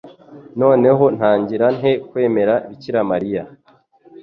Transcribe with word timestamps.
Noneho 0.61 1.03
ntangira 1.17 1.65
nte 1.77 1.91
kwemera 2.09 2.53
bikiramariya 2.69 3.43